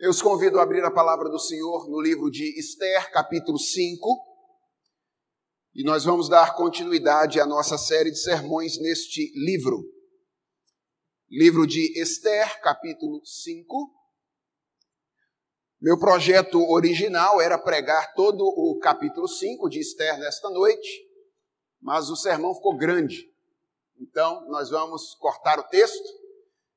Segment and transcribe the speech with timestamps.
[0.00, 4.08] Eu os convido a abrir a palavra do Senhor no livro de Esther, capítulo 5.
[5.74, 9.82] E nós vamos dar continuidade à nossa série de sermões neste livro.
[11.28, 13.92] Livro de Esther, capítulo 5.
[15.80, 20.88] Meu projeto original era pregar todo o capítulo 5 de Esther nesta noite,
[21.82, 23.28] mas o sermão ficou grande.
[23.98, 26.08] Então, nós vamos cortar o texto,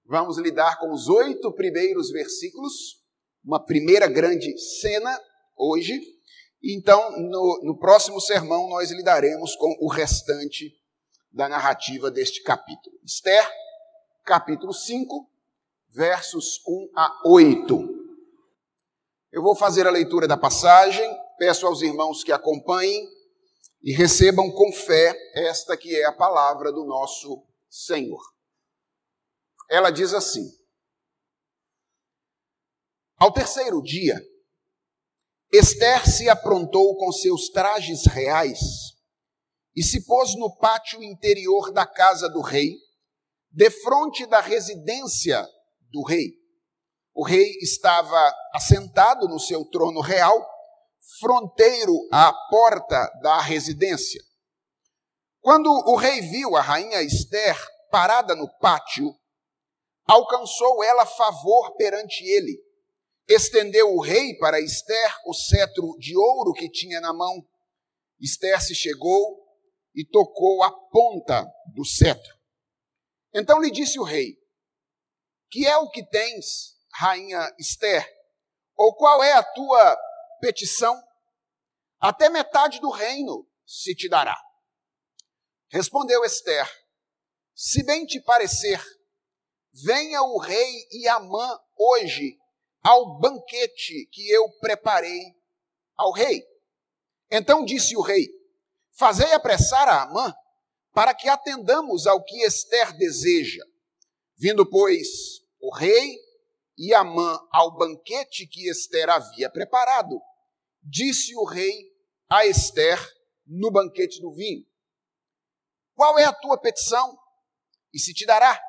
[0.05, 2.99] vamos lidar com os oito primeiros versículos
[3.43, 5.20] uma primeira grande cena
[5.55, 5.99] hoje.
[6.63, 10.71] Então, no, no próximo sermão, nós lidaremos com o restante
[11.31, 12.95] da narrativa deste capítulo.
[13.03, 13.49] Esther,
[14.23, 15.27] capítulo 5,
[15.89, 18.02] versos 1 a 8.
[19.31, 23.08] Eu vou fazer a leitura da passagem, peço aos irmãos que acompanhem
[23.81, 28.21] e recebam com fé esta que é a palavra do nosso Senhor.
[29.69, 30.52] Ela diz assim:
[33.21, 34.20] ao terceiro dia,
[35.53, 38.59] Esther se aprontou com seus trajes reais
[39.75, 42.73] e se pôs no pátio interior da casa do rei,
[43.52, 45.47] defronte da residência
[45.92, 46.31] do rei.
[47.14, 50.44] O rei estava assentado no seu trono real,
[51.19, 54.23] fronteiro à porta da residência.
[55.42, 57.55] Quando o rei viu a rainha Esther
[57.92, 59.14] parada no pátio,
[60.08, 62.70] alcançou ela favor perante ele
[63.33, 67.47] Estendeu o rei para Esther o cetro de ouro que tinha na mão.
[68.19, 69.41] Esther se chegou
[69.95, 72.37] e tocou a ponta do cetro.
[73.33, 74.37] Então lhe disse o rei:
[75.49, 78.05] Que é o que tens, rainha Esther?
[78.75, 79.97] Ou qual é a tua
[80.41, 81.02] petição?
[82.02, 84.37] Até metade do reino se te dará.
[85.69, 86.69] Respondeu Esther:
[87.55, 88.83] Se bem te parecer,
[89.85, 92.41] venha o rei e Amã hoje
[92.83, 95.35] ao banquete que eu preparei
[95.95, 96.43] ao rei.
[97.29, 98.27] Então disse o rei:
[98.97, 100.33] Fazei apressar a Amã,
[100.93, 103.64] para que atendamos ao que Esther deseja.
[104.36, 105.08] Vindo, pois,
[105.59, 106.17] o rei
[106.77, 110.20] e Amã ao banquete que Esther havia preparado,
[110.81, 111.91] disse o rei
[112.30, 112.99] a Esther
[113.45, 114.65] no banquete do vinho:
[115.95, 117.17] Qual é a tua petição?
[117.93, 118.59] E se te dará.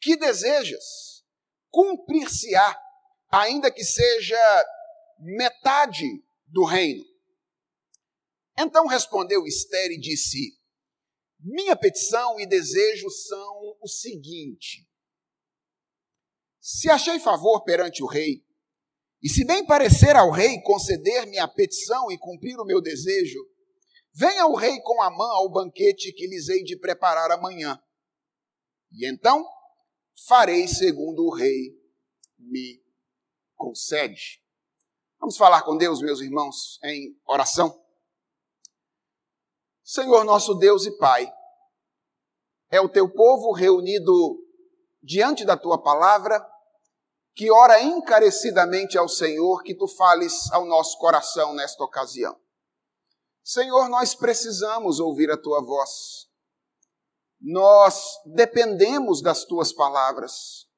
[0.00, 1.24] Que desejas?
[1.70, 2.76] Cumprir-se-á
[3.30, 4.36] ainda que seja
[5.18, 6.06] metade
[6.46, 7.04] do reino.
[8.58, 10.58] Então respondeu Esther e disse:
[11.38, 14.86] Minha petição e desejo são o seguinte:
[16.60, 18.44] Se achei favor perante o rei,
[19.22, 23.38] e se bem parecer ao rei conceder-me a petição e cumprir o meu desejo,
[24.12, 27.80] venha o rei com a mão ao banquete que lhes hei de preparar amanhã.
[28.92, 29.46] E então
[30.26, 31.78] farei segundo o rei
[32.38, 32.82] me
[33.60, 34.42] concede.
[35.20, 37.78] Vamos falar com Deus, meus irmãos, em oração.
[39.84, 41.30] Senhor nosso Deus e Pai,
[42.70, 44.42] é o teu povo reunido
[45.02, 46.42] diante da tua palavra,
[47.34, 52.40] que ora encarecidamente ao Senhor que tu fales ao nosso coração nesta ocasião.
[53.44, 56.28] Senhor, nós precisamos ouvir a tua voz.
[57.40, 60.69] Nós dependemos das tuas palavras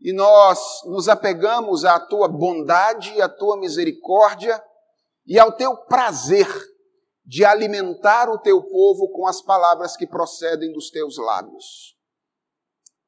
[0.00, 4.62] e nós nos apegamos à tua bondade, à tua misericórdia
[5.26, 6.46] e ao teu prazer
[7.24, 11.96] de alimentar o teu povo com as palavras que procedem dos teus lábios.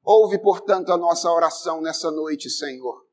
[0.03, 3.07] Ouve, portanto, a nossa oração nessa noite, Senhor,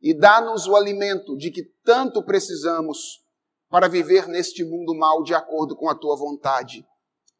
[0.00, 3.22] e dá-nos o alimento de que tanto precisamos
[3.68, 6.86] para viver neste mundo mal de acordo com a tua vontade.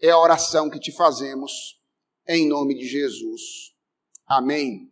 [0.01, 1.81] É a oração que te fazemos,
[2.27, 3.41] em nome de Jesus.
[4.27, 4.90] Amém.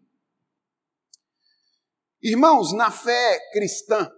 [2.23, 4.11] Irmãos, na fé cristã,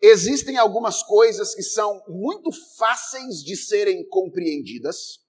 [0.00, 5.20] existem algumas coisas que são muito fáceis de serem compreendidas,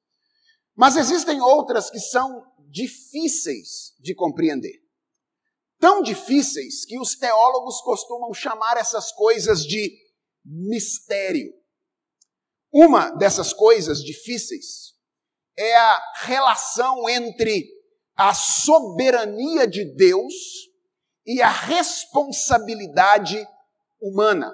[0.75, 4.81] mas existem outras que são difíceis de compreender.
[5.79, 9.95] Tão difíceis que os teólogos costumam chamar essas coisas de
[10.43, 11.53] mistério.
[12.71, 14.95] Uma dessas coisas difíceis
[15.55, 17.67] é a relação entre
[18.15, 20.68] a soberania de Deus
[21.29, 23.47] e a responsabilidade
[24.01, 24.51] humana.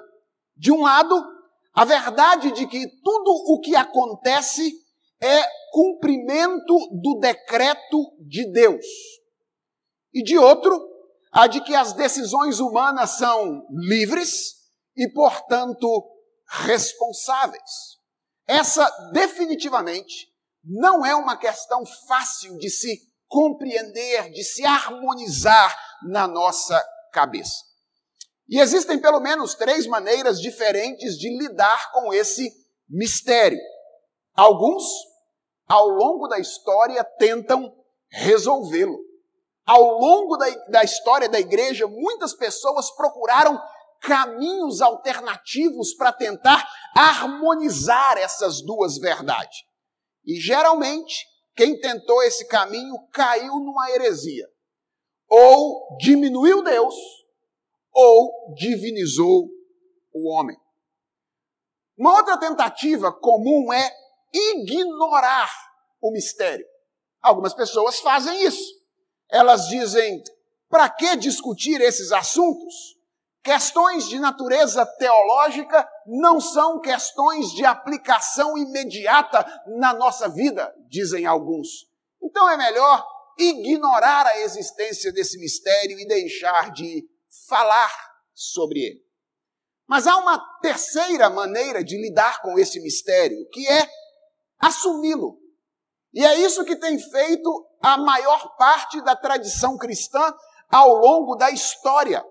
[0.54, 1.26] De um lado,
[1.72, 4.74] a verdade de que tudo o que acontece
[5.18, 5.42] é
[5.72, 8.84] cumprimento do decreto de Deus.
[10.12, 10.78] E de outro,
[11.32, 14.56] a de que as decisões humanas são livres
[14.94, 15.88] e, portanto,
[16.46, 17.96] responsáveis.
[18.46, 20.28] Essa definitivamente
[20.62, 26.82] não é uma questão fácil de se compreender, de se harmonizar na nossa
[27.12, 27.64] cabeça.
[28.48, 32.48] E existem pelo menos três maneiras diferentes de lidar com esse
[32.88, 33.58] mistério.
[34.34, 34.84] Alguns,
[35.66, 37.74] ao longo da história, tentam
[38.08, 38.98] resolvê-lo.
[39.66, 43.60] Ao longo da, da história da igreja, muitas pessoas procuraram
[44.00, 49.64] caminhos alternativos para tentar harmonizar essas duas verdades.
[50.24, 51.26] E geralmente,
[51.56, 54.46] quem tentou esse caminho caiu numa heresia.
[55.28, 56.94] Ou diminuiu Deus,
[57.92, 59.48] ou divinizou
[60.12, 60.56] o homem.
[61.98, 63.90] Uma outra tentativa comum é
[64.32, 65.50] ignorar
[66.00, 66.66] o mistério.
[67.22, 68.74] Algumas pessoas fazem isso.
[69.30, 70.22] Elas dizem:
[70.68, 72.96] para que discutir esses assuntos?
[73.42, 79.46] Questões de natureza teológica não são questões de aplicação imediata
[79.78, 81.86] na nossa vida, dizem alguns.
[82.20, 83.06] Então é melhor
[83.38, 87.08] ignorar a existência desse mistério e deixar de
[87.48, 87.90] falar
[88.34, 89.06] sobre ele.
[89.86, 93.88] Mas há uma terceira maneira de lidar com esse mistério, que é
[94.58, 95.38] assumi-lo.
[96.12, 100.34] E é isso que tem feito a maior parte da tradição cristã
[100.70, 102.24] ao longo da história.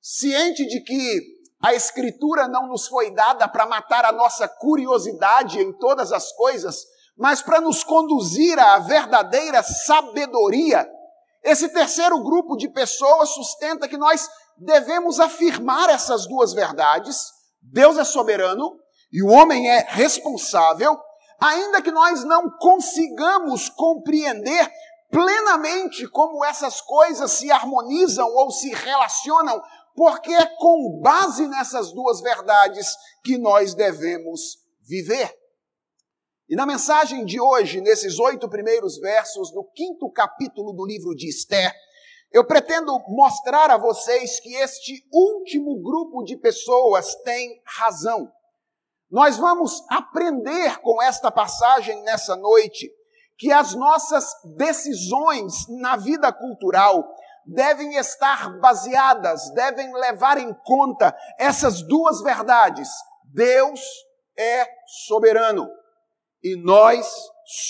[0.00, 1.20] Ciente de que
[1.62, 6.84] a Escritura não nos foi dada para matar a nossa curiosidade em todas as coisas,
[7.16, 10.88] mas para nos conduzir à verdadeira sabedoria.
[11.42, 17.32] Esse terceiro grupo de pessoas sustenta que nós devemos afirmar essas duas verdades.
[17.60, 18.76] Deus é soberano
[19.12, 20.98] e o homem é responsável,
[21.40, 24.70] ainda que nós não consigamos compreender
[25.10, 29.60] plenamente como essas coisas se harmonizam ou se relacionam
[29.94, 35.41] porque é com base nessas duas verdades que nós devemos viver.
[36.52, 41.26] E na mensagem de hoje, nesses oito primeiros versos do quinto capítulo do livro de
[41.26, 41.72] Esther,
[42.30, 48.30] eu pretendo mostrar a vocês que este último grupo de pessoas tem razão.
[49.10, 52.92] Nós vamos aprender com esta passagem nessa noite
[53.38, 57.02] que as nossas decisões na vida cultural
[57.46, 62.90] devem estar baseadas, devem levar em conta essas duas verdades.
[63.32, 63.80] Deus
[64.36, 64.68] é
[65.06, 65.66] soberano
[66.42, 67.06] e nós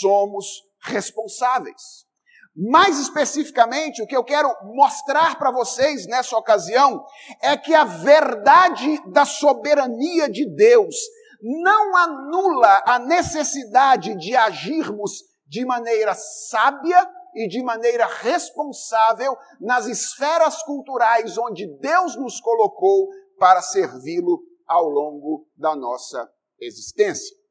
[0.00, 0.46] somos
[0.82, 2.06] responsáveis.
[2.54, 7.04] Mais especificamente, o que eu quero mostrar para vocês nessa ocasião
[7.40, 10.94] é que a verdade da soberania de Deus
[11.42, 20.62] não anula a necessidade de agirmos de maneira sábia e de maneira responsável nas esferas
[20.62, 23.08] culturais onde Deus nos colocou
[23.38, 26.30] para servi-lo ao longo da nossa
[26.60, 27.41] existência.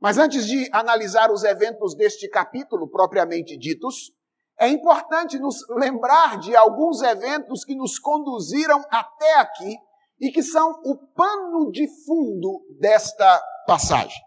[0.00, 4.12] Mas antes de analisar os eventos deste capítulo propriamente ditos,
[4.58, 9.76] é importante nos lembrar de alguns eventos que nos conduziram até aqui
[10.20, 14.20] e que são o pano de fundo desta passagem.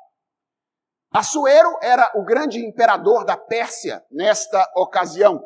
[1.12, 5.44] Assuero era o grande imperador da Pérsia nesta ocasião.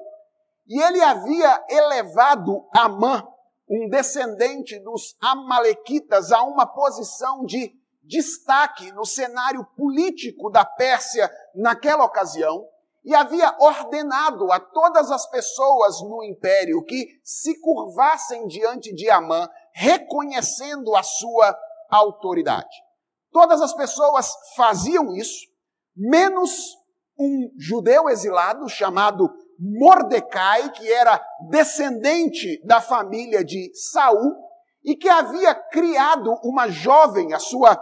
[0.68, 3.26] E ele havia elevado Amã,
[3.70, 7.74] um descendente dos Amalequitas, a uma posição de
[8.04, 12.68] destaque no cenário político da Pérsia naquela ocasião,
[13.06, 19.50] e havia ordenado a todas as pessoas no império que se curvassem diante de Amã,
[19.74, 21.58] reconhecendo a sua
[21.90, 22.76] autoridade.
[23.32, 25.48] Todas as pessoas faziam isso,
[25.96, 26.78] menos
[27.20, 29.30] um judeu exilado chamado
[29.60, 34.34] Mordecai, que era descendente da família de Saul
[34.84, 37.76] e que havia criado uma jovem, a sua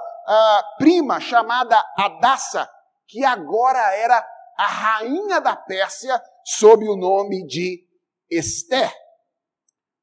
[0.77, 2.69] prima chamada Adassa,
[3.07, 4.25] que agora era
[4.57, 7.83] a rainha da Pérsia sob o nome de
[8.29, 8.93] Esther.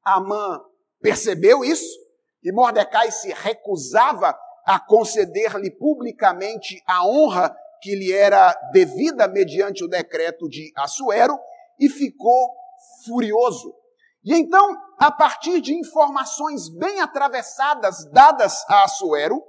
[0.03, 0.61] Amã
[1.01, 1.97] percebeu isso
[2.43, 9.87] e Mordecai se recusava a conceder-lhe publicamente a honra que lhe era devida mediante o
[9.87, 11.39] decreto de Assuero
[11.79, 12.53] e ficou
[13.05, 13.73] furioso.
[14.23, 19.41] E então, a partir de informações bem atravessadas dadas a Assuero,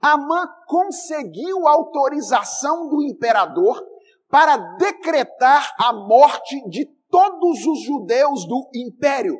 [0.00, 3.82] Amã conseguiu autorização do imperador
[4.28, 9.38] para decretar a morte de todos os judeus do império,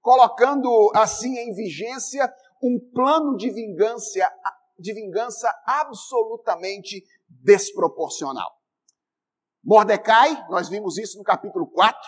[0.00, 4.20] colocando assim em vigência um plano de vingança,
[4.78, 8.50] de vingança absolutamente desproporcional.
[9.62, 12.00] Mordecai, nós vimos isso no capítulo 4,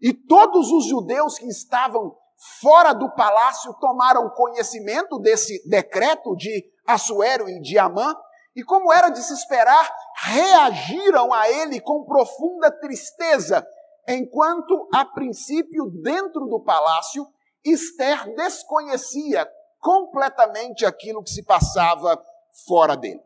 [0.00, 2.16] e todos os judeus que estavam
[2.60, 8.14] fora do palácio tomaram conhecimento desse decreto de Assuero e de Amã,
[8.56, 13.66] e como era de se esperar, reagiram a ele com profunda tristeza,
[14.08, 17.26] enquanto, a princípio, dentro do palácio,
[17.64, 22.20] Esther desconhecia completamente aquilo que se passava
[22.66, 23.22] fora dele.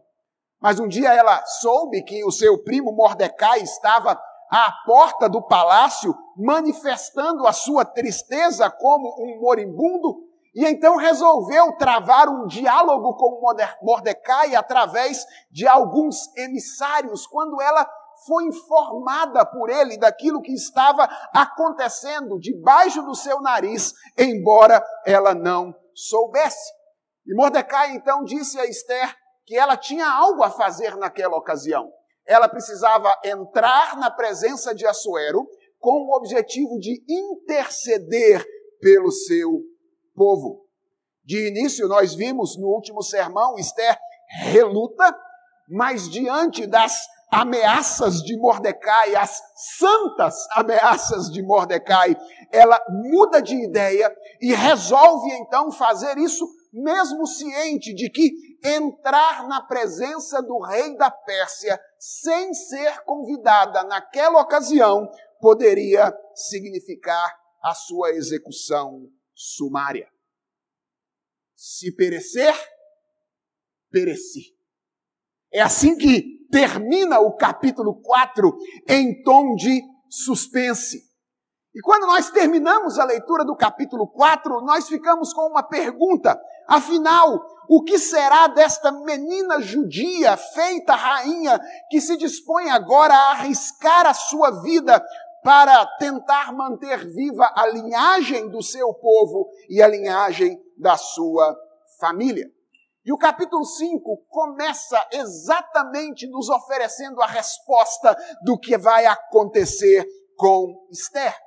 [0.61, 4.21] Mas um dia ela soube que o seu primo Mordecai estava
[4.54, 12.28] à porta do palácio manifestando a sua tristeza como um moribundo, e então resolveu travar
[12.28, 13.40] um diálogo com
[13.82, 17.84] Mordecai através de alguns emissários, quando ela
[18.25, 21.02] foi informada por ele daquilo que estava
[21.34, 26.73] acontecendo debaixo do seu nariz, embora ela não soubesse.
[27.26, 31.90] E Mordecai então disse a Esther que ela tinha algo a fazer naquela ocasião.
[32.26, 35.47] Ela precisava entrar na presença de Assuero
[35.78, 38.45] com o objetivo de interceder
[38.81, 39.61] pelo seu
[40.14, 40.64] povo.
[41.25, 43.99] De início, nós vimos no último sermão, Esther
[44.40, 45.14] reluta,
[45.69, 46.99] mas diante das
[47.33, 49.40] ameaças de Mordecai, as
[49.78, 52.16] santas ameaças de Mordecai,
[52.52, 58.31] ela muda de ideia e resolve então fazer isso, mesmo ciente de que
[58.64, 67.73] entrar na presença do rei da Pérsia sem ser convidada naquela ocasião poderia significar a
[67.75, 70.06] sua execução sumária.
[71.56, 72.54] Se perecer,
[73.90, 74.54] pereci.
[75.50, 78.54] É assim que termina o capítulo 4
[78.87, 81.11] em tom de suspense.
[81.75, 86.40] E quando nós terminamos a leitura do capítulo 4, nós ficamos com uma pergunta.
[86.69, 91.59] Afinal, o que será desta menina judia, feita rainha,
[91.90, 95.04] que se dispõe agora a arriscar a sua vida
[95.43, 101.57] para tentar manter viva a linhagem do seu povo e a linhagem da sua
[101.99, 102.49] família?
[103.04, 110.87] E o capítulo 5 começa exatamente nos oferecendo a resposta do que vai acontecer com
[110.90, 111.43] Esther.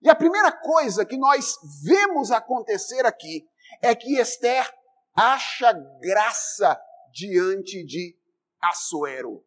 [0.00, 3.48] E a primeira coisa que nós vemos acontecer aqui
[3.82, 4.72] é que Esther
[5.14, 6.80] acha graça
[7.12, 8.16] diante de
[8.62, 9.44] Assuero.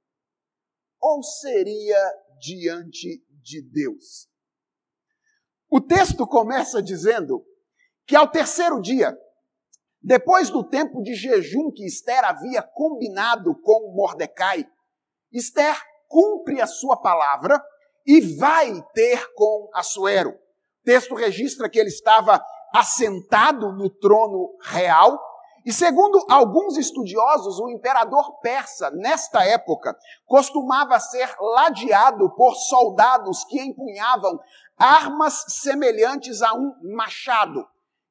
[1.00, 1.98] Ou seria
[2.40, 4.30] diante de Deus?
[5.70, 7.46] O texto começa dizendo
[8.06, 9.18] que ao terceiro dia,
[10.02, 14.66] depois do tempo de jejum que Esther havia combinado com Mordecai,
[15.32, 17.64] Esther cumpre a sua palavra
[18.06, 20.32] e vai ter com Assuero.
[20.32, 22.42] O texto registra que ele estava
[22.74, 25.20] assentado no trono real,
[25.64, 33.62] e segundo alguns estudiosos, o imperador persa, nesta época, costumava ser ladeado por soldados que
[33.62, 34.40] empunhavam
[34.76, 37.64] armas semelhantes a um machado.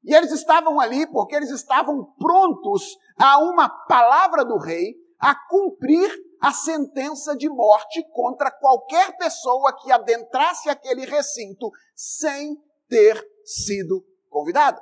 [0.04, 6.11] E eles estavam ali porque eles estavam prontos a uma palavra do rei a cumprir
[6.40, 12.56] a sentença de morte contra qualquer pessoa que adentrasse aquele recinto sem
[12.88, 14.80] ter sido convidada.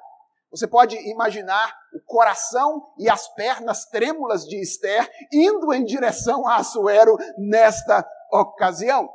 [0.51, 6.57] Você pode imaginar o coração e as pernas trêmulas de Esther indo em direção a
[6.57, 9.09] Assuero nesta ocasião.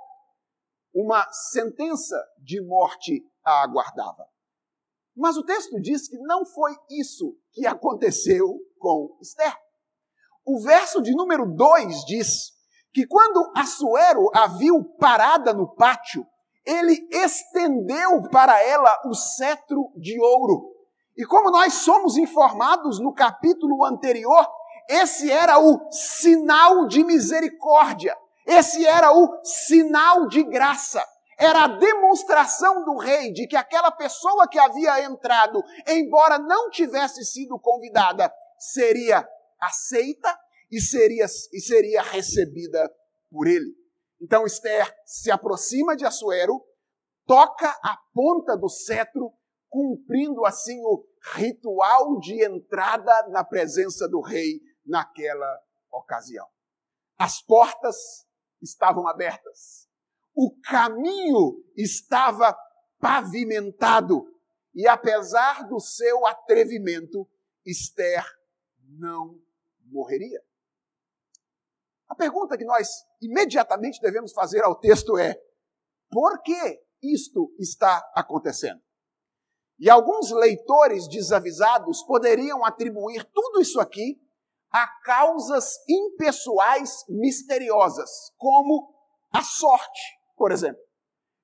[0.93, 4.27] Uma sentença de morte a aguardava.
[5.15, 9.62] Mas o texto diz que não foi isso que aconteceu com Esther.
[10.45, 12.51] O verso de número 2 diz
[12.93, 16.25] que quando Assuero a viu parada no pátio,
[16.65, 20.71] ele estendeu para ela o cetro de ouro.
[21.17, 24.47] E como nós somos informados no capítulo anterior,
[24.89, 31.03] esse era o sinal de misericórdia, esse era o sinal de graça
[31.37, 37.23] era a demonstração do rei de que aquela pessoa que havia entrado, embora não tivesse
[37.25, 39.27] sido convidada, seria
[39.65, 40.37] aceita
[40.71, 42.91] e seria, e seria recebida
[43.29, 43.75] por ele.
[44.21, 46.63] Então Esther se aproxima de Assuero,
[47.25, 49.31] toca a ponta do cetro,
[49.69, 51.05] cumprindo assim o
[51.35, 55.59] ritual de entrada na presença do rei naquela
[55.91, 56.47] ocasião.
[57.17, 57.95] As portas
[58.61, 59.83] estavam abertas
[60.35, 62.55] o caminho estava
[62.99, 64.25] pavimentado.
[64.73, 67.29] E apesar do seu atrevimento,
[67.65, 68.25] Esther
[68.97, 69.39] não
[69.93, 70.41] morreria.
[72.09, 72.87] A pergunta que nós
[73.21, 75.35] imediatamente devemos fazer ao texto é:
[76.11, 78.81] por que isto está acontecendo?
[79.79, 84.21] E alguns leitores desavisados poderiam atribuir tudo isso aqui
[84.71, 88.93] a causas impessoais misteriosas, como
[89.31, 90.01] a sorte,
[90.35, 90.81] por exemplo.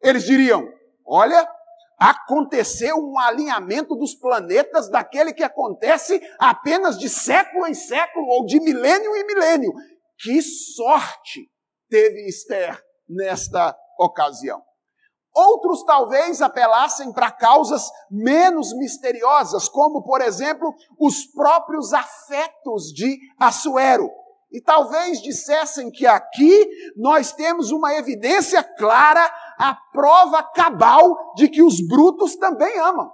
[0.01, 0.67] Eles diriam:
[1.05, 1.47] olha,
[1.99, 8.59] aconteceu um alinhamento dos planetas daquele que acontece apenas de século em século ou de
[8.61, 9.73] milênio em milênio.
[10.17, 11.49] Que sorte
[11.89, 14.61] teve Esther nesta ocasião.
[15.35, 24.09] Outros talvez apelassem para causas menos misteriosas, como, por exemplo, os próprios afetos de Assuero.
[24.51, 31.61] E talvez dissessem que aqui nós temos uma evidência clara, a prova cabal de que
[31.61, 33.11] os brutos também amam.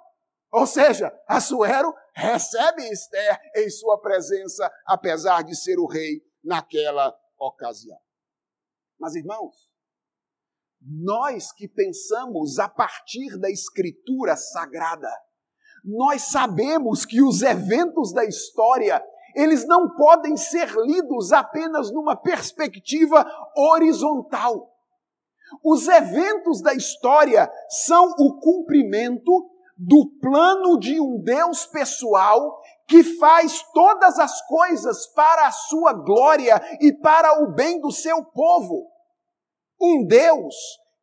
[0.51, 7.97] Ou seja, Assuero recebe Esther em sua presença, apesar de ser o rei naquela ocasião.
[8.99, 9.55] Mas, irmãos,
[10.81, 15.09] nós que pensamos a partir da Escritura Sagrada,
[15.83, 19.03] nós sabemos que os eventos da história
[19.35, 23.25] eles não podem ser lidos apenas numa perspectiva
[23.55, 24.74] horizontal.
[25.63, 33.61] Os eventos da história são o cumprimento do plano de um Deus pessoal que faz
[33.73, 38.89] todas as coisas para a sua glória e para o bem do seu povo.
[39.81, 40.55] Um Deus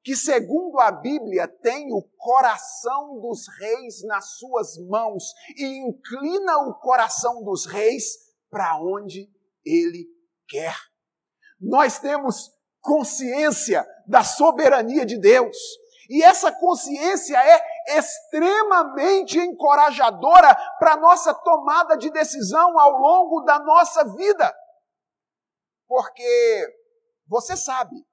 [0.02, 6.74] que, segundo a Bíblia, tem o coração dos reis nas suas mãos e inclina o
[6.74, 8.04] coração dos reis
[8.50, 9.30] para onde
[9.64, 10.06] ele
[10.48, 10.74] quer.
[11.60, 15.56] Nós temos consciência da soberania de Deus.
[16.10, 23.58] E essa consciência é extremamente encorajadora para a nossa tomada de decisão ao longo da
[23.58, 24.54] nossa vida.
[25.88, 26.76] Porque
[27.26, 28.06] você sabe,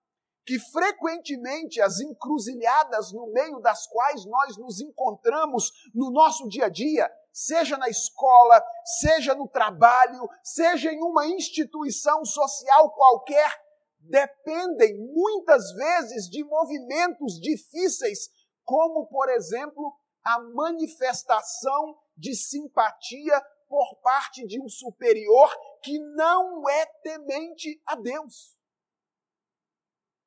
[0.45, 6.69] que frequentemente as encruzilhadas no meio das quais nós nos encontramos no nosso dia a
[6.69, 8.63] dia, seja na escola,
[9.01, 13.68] seja no trabalho, seja em uma instituição social qualquer,
[13.99, 18.29] dependem muitas vezes de movimentos difíceis,
[18.63, 26.85] como, por exemplo, a manifestação de simpatia por parte de um superior que não é
[27.03, 28.57] temente a Deus.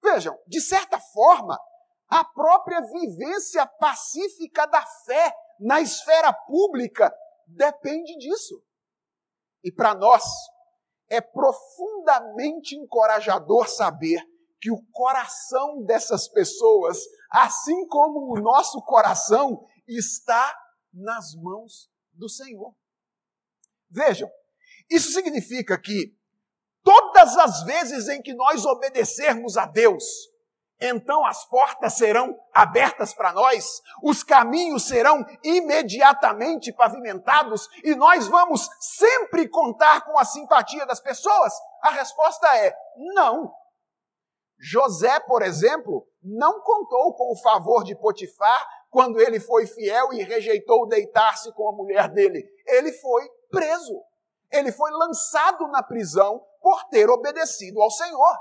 [0.02, 1.58] Vejam, de certa forma,
[2.08, 7.14] a própria vivência pacífica da fé na esfera pública
[7.46, 8.62] depende disso.
[9.64, 10.24] E para nós,
[11.12, 14.20] é profundamente encorajador saber
[14.60, 16.98] que o coração dessas pessoas,
[17.30, 20.56] assim como o nosso coração, está
[20.92, 22.74] nas mãos do Senhor.
[23.90, 24.30] Vejam,
[24.90, 26.16] isso significa que
[26.82, 30.04] Todas as vezes em que nós obedecermos a Deus,
[30.82, 38.68] então as portas serão abertas para nós, os caminhos serão imediatamente pavimentados e nós vamos
[38.80, 41.52] sempre contar com a simpatia das pessoas?
[41.82, 42.74] A resposta é
[43.14, 43.52] não.
[44.58, 50.22] José, por exemplo, não contou com o favor de Potifar quando ele foi fiel e
[50.22, 52.44] rejeitou deitar-se com a mulher dele.
[52.66, 54.00] Ele foi preso.
[54.52, 58.38] Ele foi lançado na prisão por ter obedecido ao Senhor.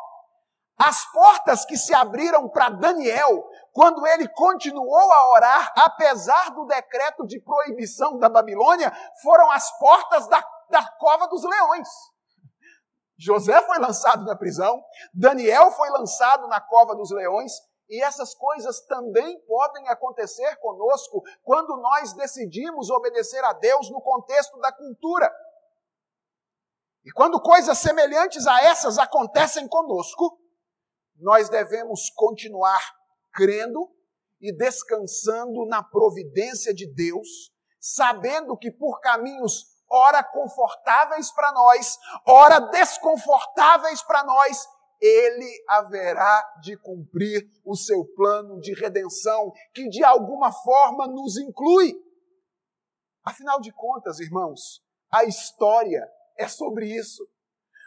[0.84, 7.28] As portas que se abriram para Daniel, quando ele continuou a orar, apesar do decreto
[7.28, 8.92] de proibição da Babilônia,
[9.22, 11.88] foram as portas da, da cova dos leões.
[13.16, 17.52] José foi lançado na prisão, Daniel foi lançado na cova dos leões,
[17.88, 24.58] e essas coisas também podem acontecer conosco quando nós decidimos obedecer a Deus no contexto
[24.60, 25.32] da cultura.
[27.06, 30.41] E quando coisas semelhantes a essas acontecem conosco,
[31.22, 32.82] nós devemos continuar
[33.32, 33.90] crendo
[34.42, 42.60] e descansando na providência de Deus, sabendo que por caminhos ora confortáveis para nós, ora
[42.60, 44.68] desconfortáveis para nós,
[45.00, 51.94] ele haverá de cumprir o seu plano de redenção, que de alguma forma nos inclui.
[53.24, 56.08] Afinal de contas, irmãos, a história
[56.38, 57.28] é sobre isso.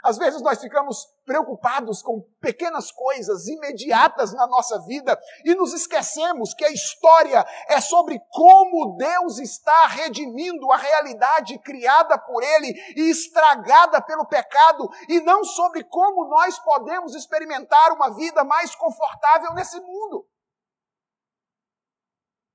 [0.04, 6.52] Às vezes nós ficamos preocupados com pequenas coisas imediatas na nossa vida e nos esquecemos
[6.52, 13.08] que a história é sobre como Deus está redimindo a realidade criada por Ele e
[13.10, 19.80] estragada pelo pecado e não sobre como nós podemos experimentar uma vida mais confortável nesse
[19.80, 20.28] mundo.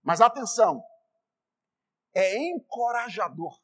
[0.03, 0.83] Mas atenção,
[2.13, 3.57] é encorajador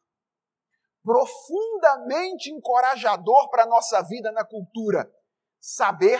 [1.05, 5.07] profundamente encorajador para a nossa vida na cultura.
[5.61, 6.19] Saber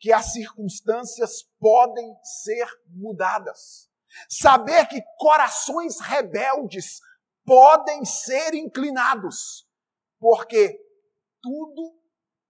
[0.00, 3.90] que as circunstâncias podem ser mudadas.
[4.28, 6.98] Saber que corações rebeldes
[7.44, 9.68] podem ser inclinados.
[10.18, 10.80] Porque
[11.42, 12.00] tudo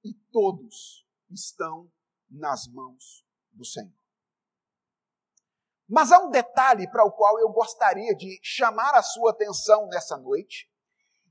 [0.05, 1.91] e todos estão
[2.31, 3.93] nas mãos do Senhor.
[5.89, 10.17] Mas há um detalhe para o qual eu gostaria de chamar a sua atenção nessa
[10.17, 10.72] noite,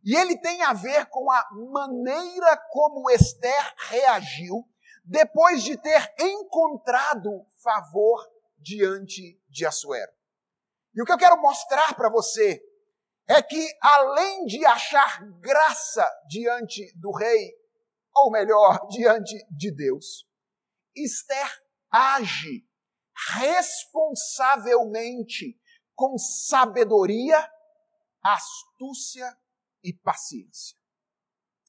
[0.03, 4.63] e ele tem a ver com a maneira como Esther reagiu
[5.03, 8.23] depois de ter encontrado favor
[8.57, 10.11] diante de Assuero.
[10.93, 12.63] E o que eu quero mostrar para você
[13.27, 17.51] é que, além de achar graça diante do rei,
[18.15, 20.27] ou melhor, diante de Deus,
[20.95, 22.63] Esther age
[23.39, 25.59] responsavelmente
[25.95, 27.49] com sabedoria,
[28.23, 29.37] astúcia
[29.83, 30.77] e paciência.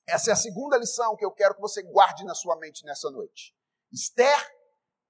[0.07, 3.11] Essa é a segunda lição que eu quero que você guarde na sua mente nessa
[3.11, 3.55] noite.
[3.93, 4.39] Esther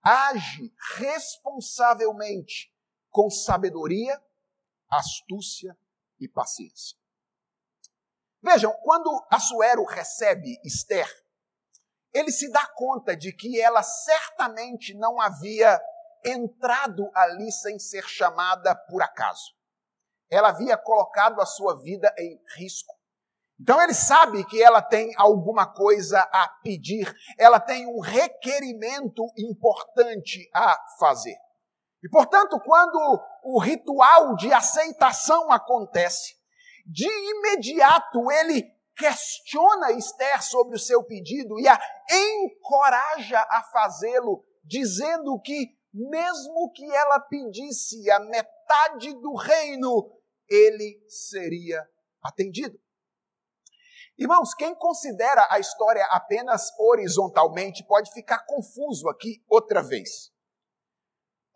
[0.02, 2.72] age responsavelmente
[3.10, 4.20] com sabedoria,
[4.90, 5.76] astúcia
[6.18, 6.98] e paciência.
[8.42, 11.08] Vejam, quando Assuero recebe Esther,
[12.12, 15.80] ele se dá conta de que ela certamente não havia
[16.24, 19.54] entrado ali sem ser chamada por acaso.
[20.32, 22.92] Ela havia colocado a sua vida em risco.
[23.60, 30.48] Então ele sabe que ela tem alguma coisa a pedir, ela tem um requerimento importante
[30.52, 31.36] a fazer.
[32.02, 36.34] E portanto, quando o ritual de aceitação acontece,
[36.84, 38.64] de imediato ele
[38.96, 41.78] questiona Esther sobre o seu pedido e a
[42.10, 50.10] encoraja a fazê-lo, dizendo que, mesmo que ela pedisse a metade do reino,
[50.52, 51.82] ele seria
[52.22, 52.78] atendido.
[54.18, 60.30] Irmãos, quem considera a história apenas horizontalmente pode ficar confuso aqui outra vez.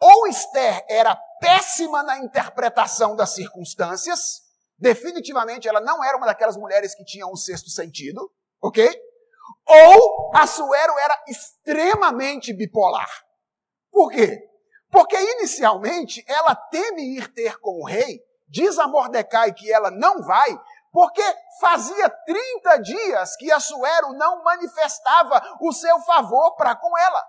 [0.00, 4.42] Ou Esther era péssima na interpretação das circunstâncias,
[4.78, 8.30] definitivamente ela não era uma daquelas mulheres que tinham um sexto sentido,
[8.60, 8.88] ok?
[9.66, 13.08] Ou Assuero era extremamente bipolar.
[13.90, 14.38] Por quê?
[14.90, 20.22] Porque inicialmente ela teme ir ter com o rei, diz a Mordecai que ela não
[20.22, 20.58] vai,
[20.92, 21.22] porque
[21.60, 27.22] fazia 30 dias que Assuero não manifestava o seu favor para com ela.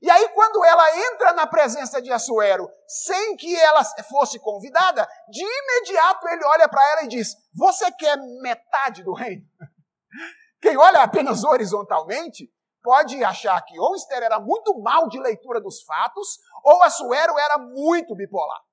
[0.00, 5.42] E aí, quando ela entra na presença de Assuero, sem que ela fosse convidada, de
[5.42, 9.42] imediato ele olha para ela e diz: Você quer metade do reino?
[10.62, 12.48] Quem olha apenas horizontalmente
[12.82, 17.58] pode achar que ou Esther era muito mal de leitura dos fatos, ou Assuero era
[17.58, 18.67] muito bipolar.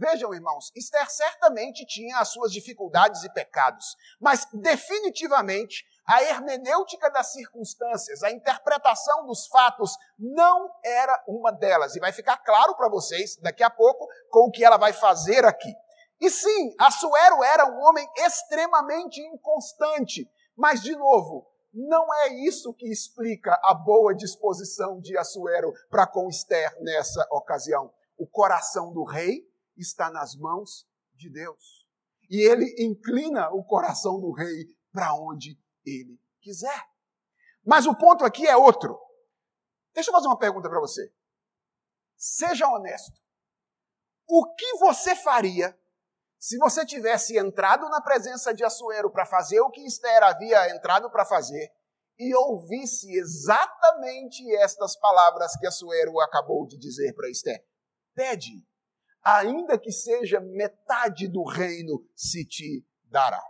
[0.00, 7.32] Vejam, irmãos, Esther certamente tinha as suas dificuldades e pecados, mas definitivamente a hermenêutica das
[7.32, 11.94] circunstâncias, a interpretação dos fatos não era uma delas.
[11.94, 15.44] E vai ficar claro para vocês daqui a pouco com o que ela vai fazer
[15.44, 15.70] aqui.
[16.18, 22.90] E sim, Assuero era um homem extremamente inconstante, mas de novo, não é isso que
[22.90, 27.92] explica a boa disposição de Assuero para com Esther nessa ocasião.
[28.16, 29.49] O coração do rei
[29.80, 31.86] está nas mãos de Deus.
[32.28, 36.84] E ele inclina o coração do rei para onde ele quiser.
[37.64, 38.98] Mas o ponto aqui é outro.
[39.92, 41.12] Deixa eu fazer uma pergunta para você.
[42.16, 43.18] Seja honesto.
[44.28, 45.76] O que você faria
[46.38, 51.10] se você tivesse entrado na presença de Assuero para fazer o que Esther havia entrado
[51.10, 51.70] para fazer
[52.18, 57.66] e ouvisse exatamente estas palavras que Assuero acabou de dizer para Esther?
[58.14, 58.66] Pede
[59.24, 63.42] ainda que seja metade do reino se te dará.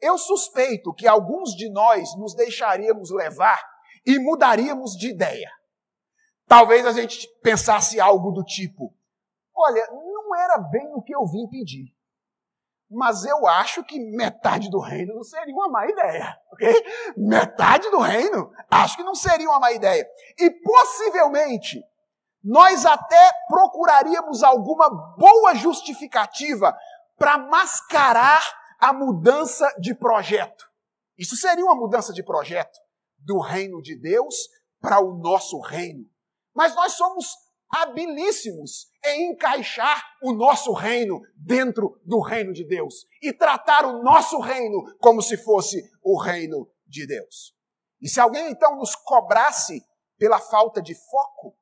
[0.00, 3.62] Eu suspeito que alguns de nós nos deixaríamos levar
[4.04, 5.50] e mudaríamos de ideia.
[6.46, 8.94] Talvez a gente pensasse algo do tipo:
[9.54, 11.94] olha, não era bem o que eu vim pedir.
[12.88, 16.84] Mas eu acho que metade do reino não seria uma má ideia, ok?
[17.16, 20.08] Metade do reino, acho que não seria uma má ideia.
[20.38, 21.82] E possivelmente
[22.46, 26.72] nós até procuraríamos alguma boa justificativa
[27.18, 28.40] para mascarar
[28.78, 30.64] a mudança de projeto.
[31.18, 32.78] Isso seria uma mudança de projeto
[33.18, 34.36] do reino de Deus
[34.80, 36.04] para o nosso reino.
[36.54, 37.34] Mas nós somos
[37.68, 44.38] habilíssimos em encaixar o nosso reino dentro do reino de Deus e tratar o nosso
[44.38, 47.56] reino como se fosse o reino de Deus.
[48.00, 49.82] E se alguém então nos cobrasse
[50.16, 51.56] pela falta de foco,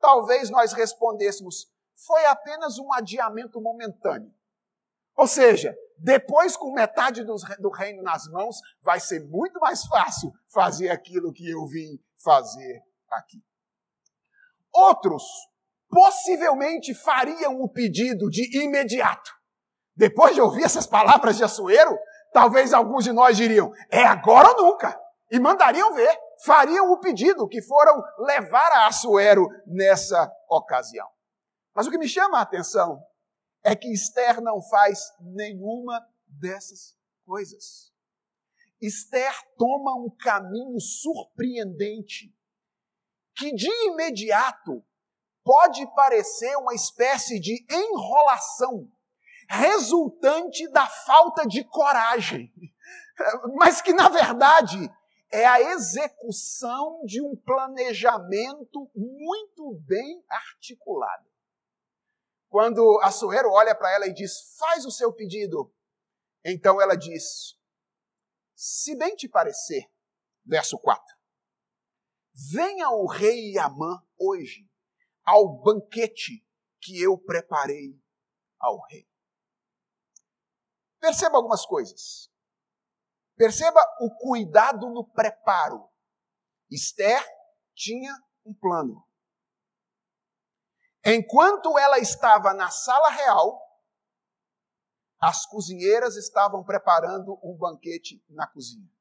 [0.00, 4.32] talvez nós respondêssemos: foi apenas um adiamento momentâneo.
[5.16, 10.88] Ou seja, depois, com metade do reino nas mãos, vai ser muito mais fácil fazer
[10.88, 13.42] aquilo que eu vim fazer aqui.
[14.72, 15.22] Outros
[15.90, 19.30] possivelmente fariam o pedido de imediato.
[19.94, 21.98] Depois de ouvir essas palavras de Assuero,
[22.32, 24.98] talvez alguns de nós diriam: é agora ou nunca.
[25.30, 31.08] E mandariam ver fariam o pedido que foram levar a Assuero nessa ocasião.
[31.74, 33.02] Mas o que me chama a atenção
[33.62, 37.92] é que Esther não faz nenhuma dessas coisas.
[38.80, 42.34] Esther toma um caminho surpreendente
[43.36, 44.84] que de imediato
[45.44, 48.90] pode parecer uma espécie de enrolação
[49.48, 52.52] resultante da falta de coragem,
[53.56, 54.90] mas que na verdade
[55.30, 61.30] é a execução de um planejamento muito bem articulado.
[62.48, 65.72] Quando a Suero olha para ela e diz: Faz o seu pedido.
[66.44, 67.56] Então ela diz:
[68.54, 69.88] Se bem te parecer,
[70.44, 71.16] verso 4,
[72.52, 74.68] venha o rei Amã hoje
[75.24, 76.44] ao banquete
[76.80, 77.96] que eu preparei
[78.58, 79.08] ao rei.
[80.98, 82.29] Perceba algumas coisas.
[83.40, 85.88] Perceba o cuidado no preparo.
[86.70, 87.26] Esther
[87.74, 89.02] tinha um plano.
[91.02, 93.58] Enquanto ela estava na sala real,
[95.18, 98.92] as cozinheiras estavam preparando um banquete na cozinha.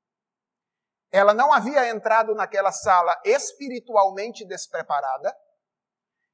[1.12, 5.38] Ela não havia entrado naquela sala espiritualmente despreparada,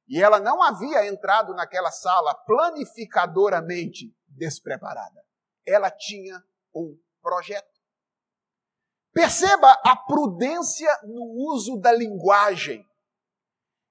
[0.06, 5.26] e ela não havia entrado naquela sala planificadoramente despreparada.
[5.66, 6.40] Ela tinha
[6.72, 7.75] um projeto.
[9.16, 12.86] Perceba a prudência no uso da linguagem.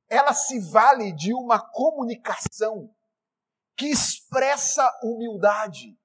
[0.07, 2.93] Ela se vale de uma comunicação
[3.75, 5.97] que expressa humildade,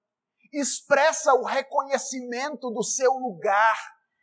[0.50, 3.76] expressa o reconhecimento do seu lugar,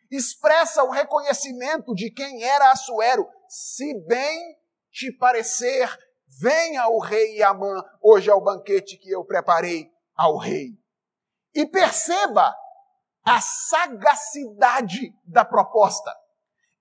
[0.09, 3.29] expressa o reconhecimento de quem era Assuero.
[3.47, 4.57] Se bem
[4.91, 5.95] te parecer,
[6.41, 10.71] venha o rei Amã hoje ao banquete que eu preparei ao rei.
[11.53, 12.51] E perceba
[13.27, 16.15] a sagacidade da proposta.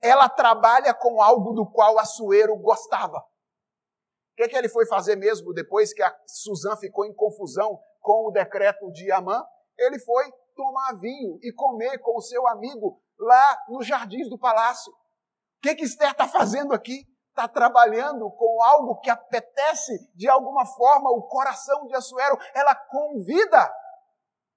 [0.00, 3.18] Ela trabalha com algo do qual Assuero gostava.
[3.18, 8.28] O que, que ele foi fazer mesmo depois que a Suzã ficou em confusão com
[8.28, 9.44] o decreto de Amã?
[9.76, 14.92] Ele foi tomar vinho e comer com o seu amigo lá nos jardins do palácio.
[14.92, 17.04] O que, que Esther está fazendo aqui?
[17.30, 22.38] Está trabalhando com algo que apetece de alguma forma o coração de Assuero.
[22.54, 23.68] Ela convida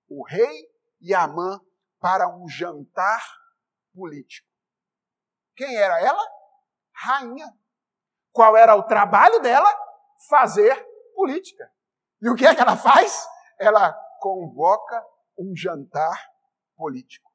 [0.07, 0.67] o rei
[1.01, 1.59] e Amã
[1.99, 3.21] para um jantar
[3.93, 4.47] político.
[5.55, 6.21] Quem era ela?
[6.93, 7.53] Rainha.
[8.31, 9.69] Qual era o trabalho dela?
[10.29, 10.75] Fazer
[11.15, 11.71] política.
[12.21, 13.27] E o que é que ela faz?
[13.59, 15.05] Ela convoca
[15.37, 16.31] um jantar
[16.75, 17.29] político.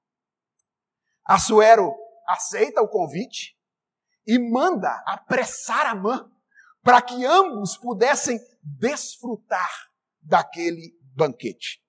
[1.24, 1.94] Assuero
[2.26, 3.58] aceita o convite
[4.26, 6.20] e manda apressar a mãe
[6.82, 9.70] para que ambos pudessem desfrutar
[10.20, 11.83] daquele banquete.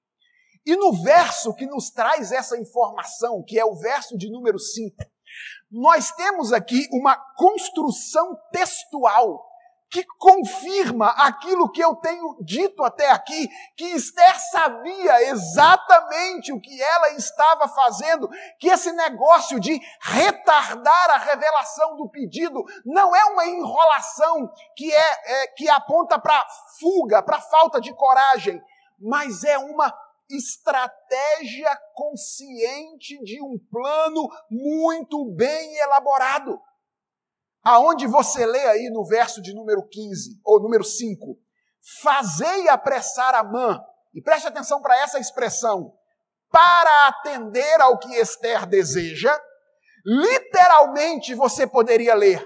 [0.65, 4.95] E no verso que nos traz essa informação, que é o verso de número 5,
[5.71, 9.45] nós temos aqui uma construção textual
[9.89, 13.47] que confirma aquilo que eu tenho dito até aqui,
[13.77, 18.27] que Esther sabia exatamente o que ela estava fazendo,
[18.59, 25.43] que esse negócio de retardar a revelação do pedido não é uma enrolação que é,
[25.43, 26.45] é que aponta para
[26.79, 28.61] fuga, para falta de coragem,
[28.99, 29.93] mas é uma
[30.29, 36.59] estratégia consciente de um plano muito bem elaborado.
[37.63, 41.37] Aonde você lê aí no verso de número 15, ou número 5,
[42.01, 43.77] fazei apressar a mãe,
[44.13, 45.93] e preste atenção para essa expressão,
[46.49, 49.37] para atender ao que Esther deseja,
[50.05, 52.45] literalmente você poderia ler,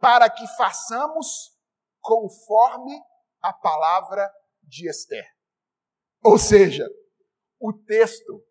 [0.00, 1.54] para que façamos
[2.00, 2.98] conforme
[3.42, 4.30] a palavra
[4.62, 5.26] de Esther.
[6.24, 6.88] Ou seja,
[7.58, 8.42] o texto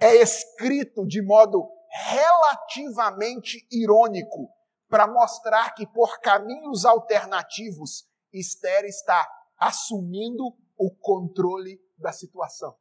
[0.00, 4.48] é escrito de modo relativamente irônico
[4.88, 12.76] para mostrar que por caminhos alternativos Esther está assumindo o controle da situação.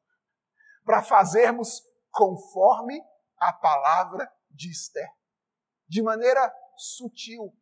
[0.85, 3.01] Para fazermos conforme
[3.39, 5.09] a palavra de Esther.
[5.87, 7.53] De maneira sutil.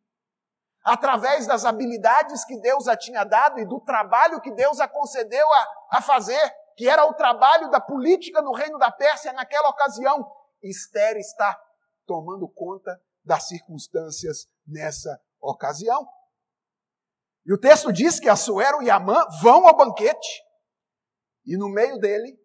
[0.84, 5.46] Através das habilidades que Deus a tinha dado e do trabalho que Deus a concedeu
[5.52, 10.30] a, a fazer que era o trabalho da política no reino da Pérsia naquela ocasião,
[10.62, 11.58] Esther está
[12.04, 16.06] tomando conta das circunstâncias nessa ocasião.
[17.46, 20.44] E o texto diz que Assuero e Amã vão ao banquete,
[21.46, 22.38] e no meio dele,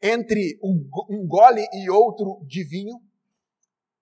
[0.00, 2.98] entre um gole e outro de vinho,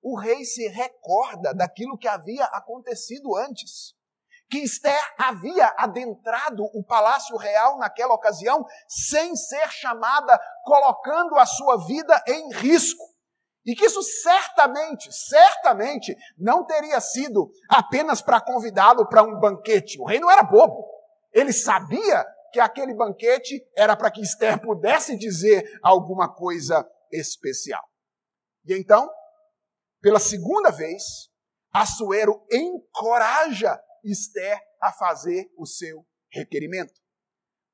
[0.01, 3.97] o rei se recorda daquilo que havia acontecido antes
[4.51, 11.85] que Esther havia adentrado o palácio real naquela ocasião sem ser chamada, colocando a sua
[11.87, 13.03] vida em risco.
[13.67, 19.99] E que isso certamente, certamente não teria sido apenas para convidá-lo para um banquete.
[20.01, 20.87] O rei não era bobo.
[21.33, 27.83] Ele sabia que aquele banquete era para que Esther pudesse dizer alguma coisa especial.
[28.67, 29.11] E então,
[30.03, 31.03] pela segunda vez,
[31.75, 36.95] Assuero encoraja Esther a fazer o seu requerimento.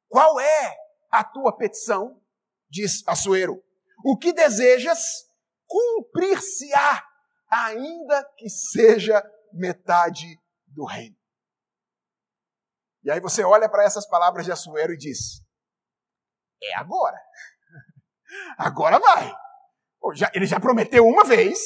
[0.09, 0.77] Qual é
[1.11, 2.21] a tua petição?
[2.69, 3.63] Diz Assuero.
[4.05, 5.27] O que desejas
[5.67, 7.05] cumprir-se-á,
[7.49, 11.17] ainda que seja metade do reino.
[13.03, 15.43] E aí você olha para essas palavras de Assuero e diz:
[16.63, 17.19] É agora.
[18.59, 19.35] Agora vai.
[20.35, 21.59] Ele já prometeu uma vez,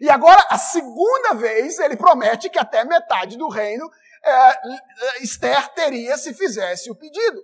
[0.00, 3.88] e agora a segunda vez ele promete que até metade do reino
[4.24, 7.40] é, Esther teria se fizesse o pedido.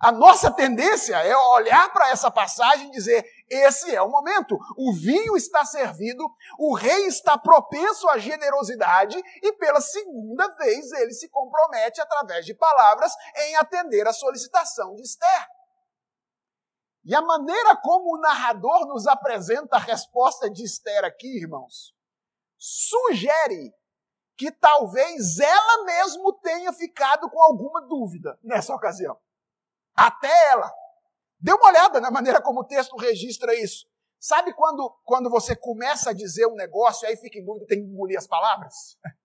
[0.00, 4.56] A nossa tendência é olhar para essa passagem e dizer: esse é o momento.
[4.76, 6.24] O vinho está servido,
[6.56, 12.54] o rei está propenso à generosidade e pela segunda vez ele se compromete através de
[12.54, 15.46] palavras em atender a solicitação de Esther.
[17.08, 21.96] E a maneira como o narrador nos apresenta a resposta de Esther aqui, irmãos,
[22.58, 23.74] sugere
[24.36, 29.18] que talvez ela mesmo tenha ficado com alguma dúvida nessa ocasião.
[29.96, 30.70] Até ela.
[31.40, 33.86] Dê uma olhada na maneira como o texto registra isso.
[34.20, 37.80] Sabe quando, quando você começa a dizer um negócio e aí fica em dúvida, tem
[37.80, 38.98] que engolir as palavras?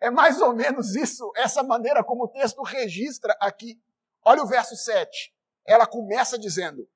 [0.00, 3.78] É mais ou menos isso, essa maneira como o texto registra aqui.
[4.24, 5.34] Olha o verso 7.
[5.66, 6.88] Ela começa dizendo: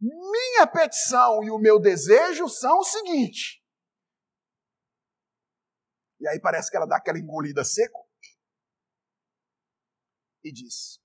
[0.00, 3.62] Minha petição e o meu desejo são o seguinte.
[6.18, 8.08] E aí parece que ela dá aquela engolida seco
[10.42, 10.98] e diz: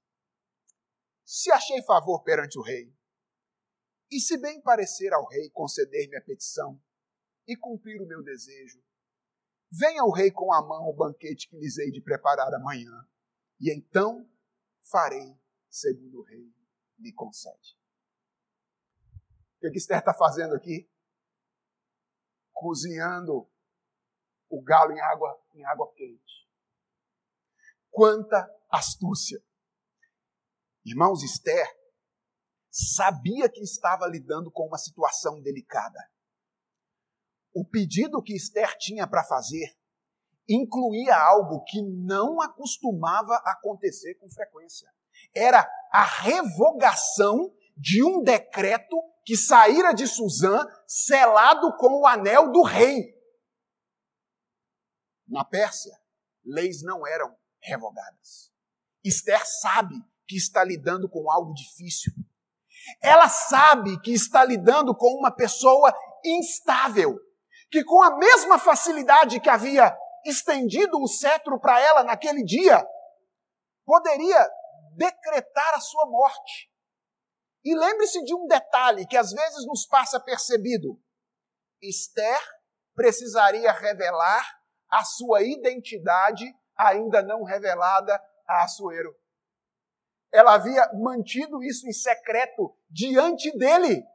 [1.25, 2.93] Se achei favor perante o rei,
[4.09, 6.81] e se bem parecer ao rei conceder-me a petição
[7.45, 8.81] e cumprir o meu desejo,
[9.71, 13.05] venha o rei com a mão o banquete que lhes hei de preparar amanhã,
[13.59, 14.29] e então
[14.89, 15.37] farei
[15.69, 16.53] segundo o rei
[16.97, 17.77] me concede.
[19.67, 20.87] O que Esther está fazendo aqui?
[22.53, 23.49] Cozinhando
[24.49, 26.47] o galo em água, em água quente.
[27.89, 29.43] Quanta astúcia!
[30.85, 31.67] Irmãos, Esther
[32.69, 35.99] sabia que estava lidando com uma situação delicada.
[37.53, 39.75] O pedido que Esther tinha para fazer
[40.47, 44.93] incluía algo que não acostumava acontecer com frequência.
[45.33, 52.61] Era a revogação de um decreto que saíra de Suzã, selado com o anel do
[52.61, 53.13] rei.
[55.27, 55.97] Na Pérsia,
[56.43, 58.51] leis não eram revogadas.
[59.03, 59.95] Esther sabe
[60.27, 62.13] que está lidando com algo difícil.
[63.01, 67.17] Ela sabe que está lidando com uma pessoa instável,
[67.71, 72.85] que com a mesma facilidade que havia estendido o cetro para ela naquele dia,
[73.85, 74.49] poderia
[74.95, 76.71] decretar a sua morte.
[77.65, 81.01] E lembre-se de um detalhe que às vezes nos passa percebido:
[81.81, 82.39] Esther
[82.93, 84.45] precisaria revelar
[84.89, 86.45] a sua identidade
[86.77, 89.13] ainda não revelada a Assuero
[90.35, 94.05] ela havia mantido isso em secreto diante dele.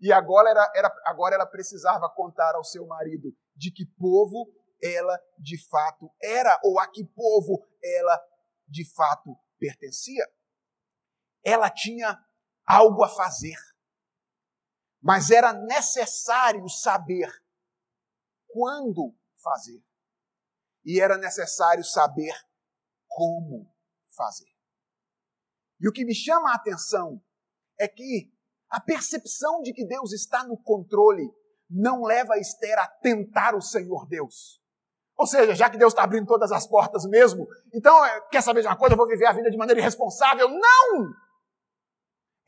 [0.00, 5.16] E agora, era, era, agora ela precisava contar ao seu marido de que povo ela
[5.38, 8.20] de fato era, ou a que povo ela
[8.66, 10.26] de fato pertencia.
[11.44, 12.18] Ela tinha
[12.70, 13.56] algo a fazer,
[15.02, 17.28] mas era necessário saber
[18.46, 19.82] quando fazer.
[20.84, 22.32] E era necessário saber
[23.08, 23.74] como
[24.16, 24.48] fazer.
[25.80, 27.20] E o que me chama a atenção
[27.78, 28.32] é que
[28.68, 31.28] a percepção de que Deus está no controle
[31.68, 34.60] não leva Esther a tentar o Senhor Deus.
[35.16, 38.62] Ou seja, já que Deus está abrindo todas as portas mesmo, então, é, quer saber
[38.62, 38.94] de uma coisa?
[38.94, 40.48] Eu vou viver a vida de maneira irresponsável?
[40.48, 41.14] Não!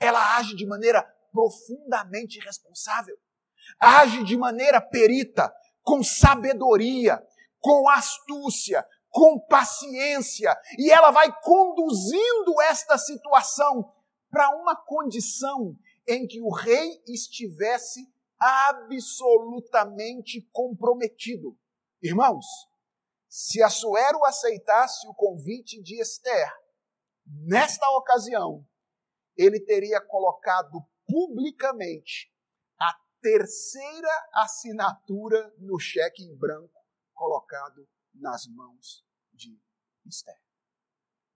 [0.03, 3.17] Ela age de maneira profundamente responsável.
[3.79, 7.25] Age de maneira perita, com sabedoria,
[7.61, 13.95] com astúcia, com paciência, e ela vai conduzindo esta situação
[14.31, 15.77] para uma condição
[16.09, 18.05] em que o rei estivesse
[18.41, 21.57] absolutamente comprometido.
[22.03, 22.45] Irmãos,
[23.29, 26.53] se Assuero aceitasse o convite de Esther,
[27.47, 28.67] nesta ocasião,
[29.37, 32.33] ele teria colocado publicamente
[32.79, 36.81] a terceira assinatura no cheque em branco
[37.15, 39.59] colocado nas mãos de
[40.07, 40.41] Esther.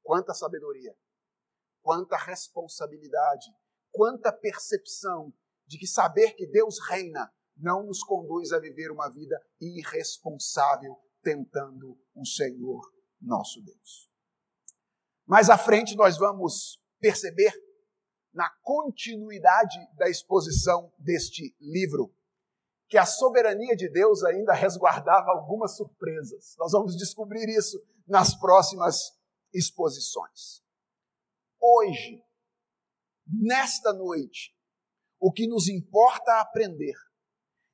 [0.02, 0.96] Quanta sabedoria,
[1.82, 3.46] quanta responsabilidade,
[3.90, 5.32] quanta percepção
[5.66, 11.98] de que saber que Deus reina não nos conduz a viver uma vida irresponsável tentando
[12.14, 12.82] o Senhor
[13.20, 14.10] nosso Deus.
[15.26, 17.52] Mais à frente nós vamos perceber
[18.36, 22.14] na continuidade da exposição deste livro
[22.86, 26.54] que a soberania de Deus ainda resguardava algumas surpresas.
[26.58, 29.18] Nós vamos descobrir isso nas próximas
[29.54, 30.62] exposições.
[31.58, 32.22] Hoje,
[33.26, 34.54] nesta noite,
[35.18, 36.94] o que nos importa aprender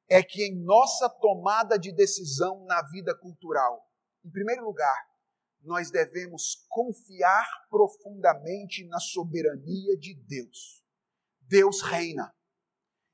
[0.08, 3.84] é que em nossa tomada de decisão na vida cultural,
[4.24, 5.11] em primeiro lugar,
[5.62, 10.82] nós devemos confiar profundamente na soberania de Deus.
[11.42, 12.32] Deus reina.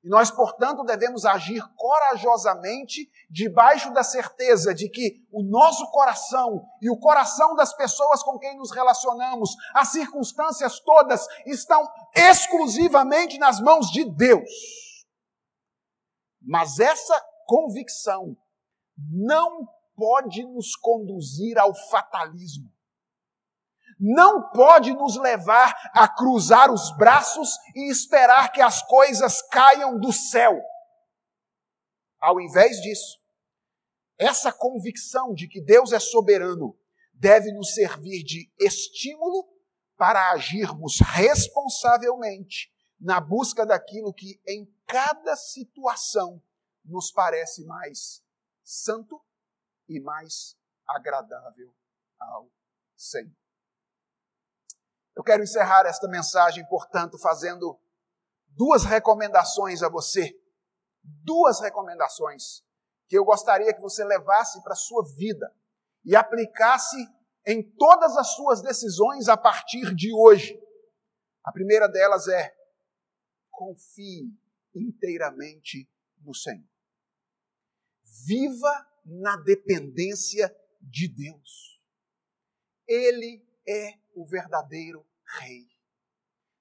[0.03, 6.89] E nós, portanto, devemos agir corajosamente, debaixo da certeza de que o nosso coração e
[6.89, 11.85] o coração das pessoas com quem nos relacionamos, as circunstâncias todas, estão
[12.15, 14.49] exclusivamente nas mãos de Deus.
[16.41, 18.37] Mas essa convicção
[18.97, 19.67] não
[19.99, 22.71] pode nos conduzir ao fatalismo
[23.99, 30.13] não pode nos levar a cruzar os braços e esperar que as coisas caiam do
[30.13, 30.57] céu.
[32.21, 33.19] Ao invés disso,
[34.17, 36.79] essa convicção de que Deus é soberano
[37.13, 39.49] deve nos servir de estímulo
[39.97, 46.41] para agirmos responsavelmente na busca daquilo que em cada situação
[46.85, 48.23] nos parece mais
[48.63, 49.21] santo
[49.89, 51.75] e mais agradável
[52.19, 52.51] ao
[52.97, 53.37] Senhor.
[55.17, 57.81] Eu quero encerrar esta mensagem, portanto, fazendo
[58.49, 60.33] duas recomendações a você.
[61.03, 62.63] Duas recomendações
[63.09, 65.53] que eu gostaria que você levasse para a sua vida
[66.05, 66.97] e aplicasse
[67.47, 70.55] em todas as suas decisões a partir de hoje.
[71.43, 72.55] A primeira delas é:
[73.51, 74.31] confie
[74.75, 76.69] inteiramente no Senhor.
[78.27, 81.81] Viva na dependência de Deus.
[82.87, 85.07] Ele é o verdadeiro
[85.41, 85.69] rei.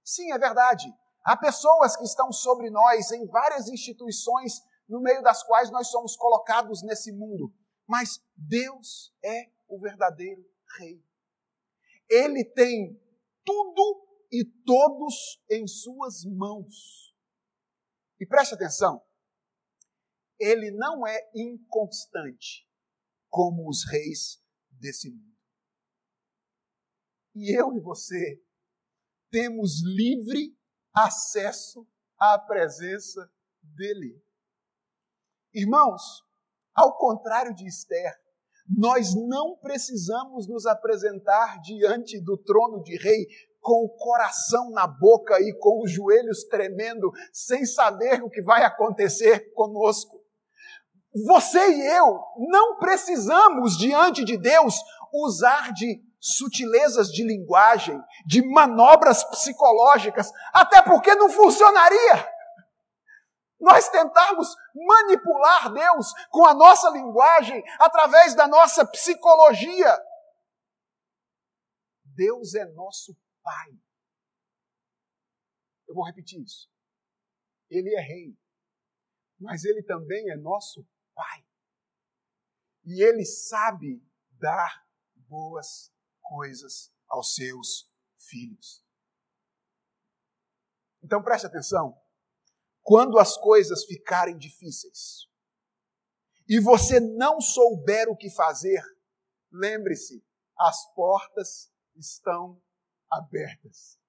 [0.03, 0.85] Sim, é verdade.
[1.23, 6.15] Há pessoas que estão sobre nós em várias instituições no meio das quais nós somos
[6.15, 7.53] colocados nesse mundo.
[7.85, 10.45] Mas Deus é o verdadeiro
[10.77, 11.03] rei.
[12.09, 13.01] Ele tem
[13.43, 17.15] tudo e todos em suas mãos.
[18.19, 19.01] E preste atenção,
[20.39, 22.67] ele não é inconstante
[23.29, 25.38] como os reis desse mundo.
[27.35, 28.41] E eu e você
[29.29, 30.57] temos livre
[30.93, 31.88] acesso
[32.19, 33.31] à presença
[33.61, 34.21] dele.
[35.53, 36.23] Irmãos,
[36.73, 38.13] ao contrário de Esther,
[38.67, 43.27] nós não precisamos nos apresentar diante do trono de rei
[43.61, 48.63] com o coração na boca e com os joelhos tremendo, sem saber o que vai
[48.63, 50.23] acontecer conosco.
[51.26, 54.76] Você e eu não precisamos diante de Deus
[55.13, 62.38] usar de sutilezas de linguagem, de manobras psicológicas, até porque não funcionaria.
[63.59, 69.97] Nós tentarmos manipular Deus com a nossa linguagem, através da nossa psicologia.
[72.03, 73.70] Deus é nosso Pai.
[75.88, 76.70] Eu vou repetir isso.
[77.70, 78.38] Ele é Rei,
[79.39, 80.86] mas Ele também é nosso
[81.18, 81.43] Pai.
[82.86, 84.07] E Ele sabe
[84.39, 85.91] dar boas
[86.22, 87.91] coisas aos seus
[88.30, 88.86] filhos.
[91.03, 91.99] Então preste atenção.
[92.84, 95.28] Quando as coisas ficarem difíceis
[96.47, 98.82] e você não souber o que fazer,
[99.51, 100.24] lembre-se,
[100.59, 102.61] as portas estão
[103.09, 103.99] abertas.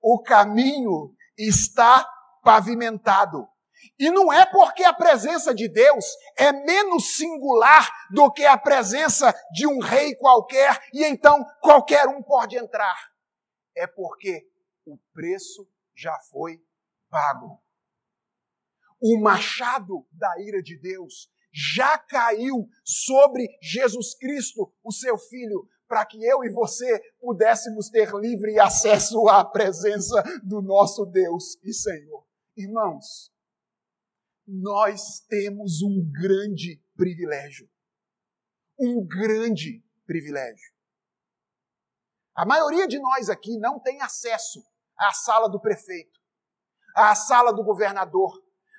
[0.00, 2.04] O caminho está
[2.44, 3.48] pavimentado.
[3.98, 6.04] E não é porque a presença de Deus
[6.36, 12.22] é menos singular do que a presença de um rei qualquer e então qualquer um
[12.22, 12.96] pode entrar.
[13.74, 14.48] É porque
[14.84, 16.60] o preço já foi
[17.10, 17.62] pago.
[19.00, 26.04] O machado da ira de Deus já caiu sobre Jesus Cristo, o seu filho, para
[26.04, 32.26] que eu e você pudéssemos ter livre acesso à presença do nosso Deus e Senhor.
[32.56, 33.30] Irmãos,
[34.46, 37.68] nós temos um grande privilégio.
[38.78, 40.72] Um grande privilégio.
[42.34, 44.62] A maioria de nós aqui não tem acesso
[44.96, 46.20] à sala do prefeito,
[46.94, 48.32] à sala do governador,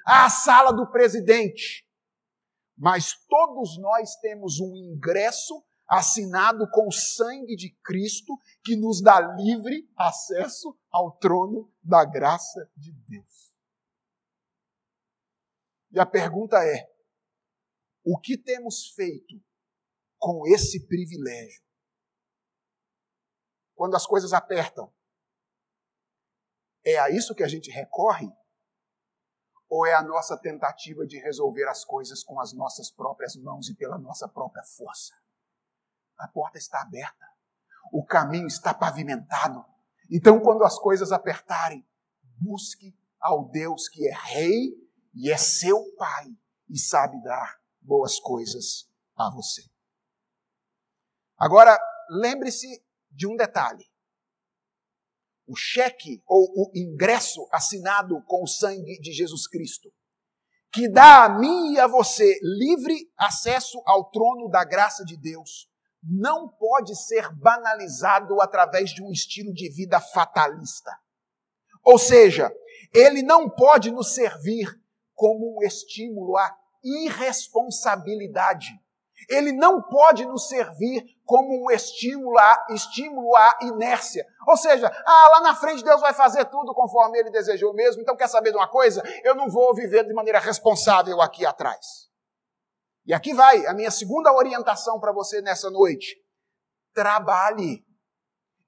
[0.05, 1.85] à sala do presidente.
[2.77, 9.19] Mas todos nós temos um ingresso assinado com o sangue de Cristo que nos dá
[9.19, 13.46] livre acesso ao trono da graça de Deus.
[15.97, 16.87] E a pergunta é:
[18.05, 19.33] o que temos feito
[20.19, 21.63] com esse privilégio?
[23.73, 24.93] Quando as coisas apertam,
[26.85, 28.27] é a isso que a gente recorre?
[29.67, 33.75] Ou é a nossa tentativa de resolver as coisas com as nossas próprias mãos e
[33.75, 35.15] pela nossa própria força?
[36.19, 37.25] A porta está aberta.
[37.91, 39.65] O caminho está pavimentado.
[40.11, 41.83] Então, quando as coisas apertarem,
[42.39, 44.86] busque ao Deus que é Rei
[45.17, 46.25] e é seu Pai
[46.69, 49.63] e sabe dar boas coisas a você.
[51.37, 51.77] Agora,
[52.09, 52.67] lembre-se
[53.09, 53.85] de um detalhe.
[55.47, 59.91] O cheque ou o ingresso assinado com o sangue de Jesus Cristo,
[60.71, 65.69] que dá a mim e a você livre acesso ao trono da graça de Deus,
[66.03, 70.91] não pode ser banalizado através de um estilo de vida fatalista.
[71.83, 72.51] Ou seja,
[72.93, 74.67] ele não pode nos servir
[75.17, 78.67] como um estímulo à irresponsabilidade.
[79.27, 84.23] Ele não pode nos servir como um estímulo à, estímulo à inércia.
[84.47, 88.15] Ou seja, ah, lá na frente Deus vai fazer tudo conforme ele desejou mesmo, então
[88.15, 89.01] quer saber de uma coisa?
[89.23, 92.07] Eu não vou viver de maneira responsável aqui atrás.
[93.07, 96.15] E aqui vai a minha segunda orientação para você nessa noite.
[96.93, 97.83] Trabalhe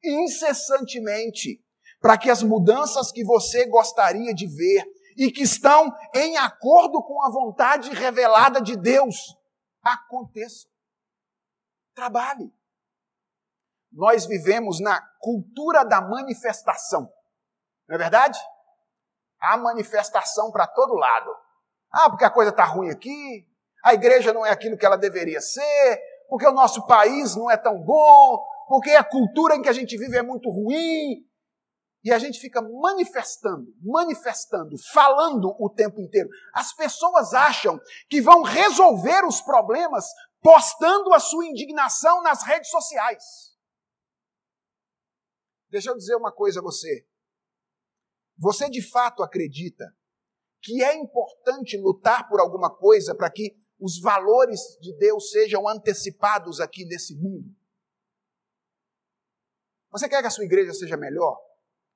[0.04, 1.64] incessantemente
[2.02, 4.84] para que as mudanças que você gostaria de ver
[5.20, 9.36] e que estão em acordo com a vontade revelada de Deus
[9.84, 10.72] aconteçam.
[11.94, 12.50] Trabalhe.
[13.92, 17.12] Nós vivemos na cultura da manifestação.
[17.86, 18.40] Não é verdade?
[19.42, 21.36] Há manifestação para todo lado.
[21.92, 23.46] Ah, porque a coisa está ruim aqui,
[23.84, 27.58] a igreja não é aquilo que ela deveria ser, porque o nosso país não é
[27.58, 31.28] tão bom, porque a cultura em que a gente vive é muito ruim,
[32.04, 36.30] e a gente fica manifestando, manifestando, falando o tempo inteiro.
[36.54, 37.80] As pessoas acham
[38.10, 40.06] que vão resolver os problemas
[40.42, 43.24] postando a sua indignação nas redes sociais.
[45.70, 47.06] Deixa eu dizer uma coisa a você.
[48.38, 49.86] Você de fato acredita
[50.62, 56.62] que é importante lutar por alguma coisa para que os valores de Deus sejam antecipados
[56.62, 57.54] aqui nesse mundo?
[59.92, 61.49] Você quer que a sua igreja seja melhor?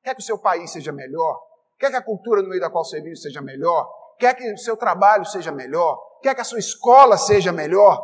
[0.03, 1.41] Quer que o seu país seja melhor?
[1.79, 3.89] Quer que a cultura no meio da qual você vive seja melhor?
[4.19, 6.19] Quer que o seu trabalho seja melhor?
[6.21, 8.01] Quer que a sua escola seja melhor?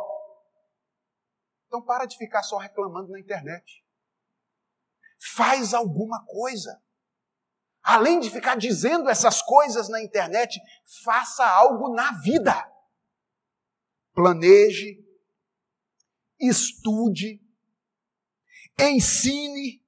[1.66, 3.84] Então para de ficar só reclamando na internet.
[5.36, 6.82] Faz alguma coisa.
[7.82, 10.60] Além de ficar dizendo essas coisas na internet,
[11.04, 12.54] faça algo na vida.
[14.12, 14.98] Planeje,
[16.38, 17.40] estude,
[18.78, 19.82] ensine,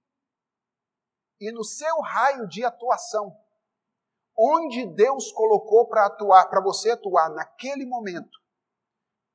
[1.42, 3.36] e no seu raio de atuação,
[4.38, 8.38] onde Deus colocou para atuar, para você atuar naquele momento,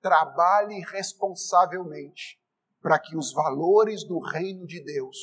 [0.01, 2.41] trabalhe responsavelmente
[2.82, 5.18] para que os valores do reino de Deus,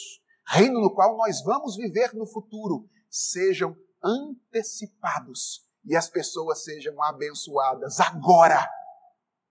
[0.46, 7.98] reino no qual nós vamos viver no futuro, sejam antecipados e as pessoas sejam abençoadas
[7.98, 8.70] agora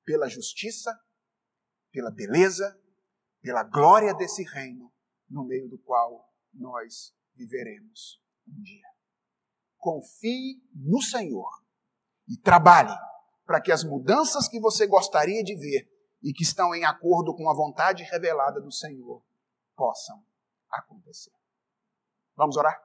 [0.05, 0.95] pela justiça,
[1.91, 2.79] pela beleza,
[3.41, 4.93] pela glória desse reino
[5.27, 8.87] no meio do qual nós viveremos um dia.
[9.77, 11.49] Confie no Senhor
[12.27, 12.95] e trabalhe
[13.45, 15.89] para que as mudanças que você gostaria de ver
[16.21, 19.23] e que estão em acordo com a vontade revelada do Senhor
[19.75, 20.23] possam
[20.69, 21.33] acontecer.
[22.35, 22.81] Vamos orar?